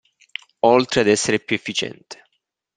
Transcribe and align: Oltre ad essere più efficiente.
Oltre 0.61 1.01
ad 1.01 1.07
essere 1.07 1.39
più 1.39 1.55
efficiente. 1.55 2.25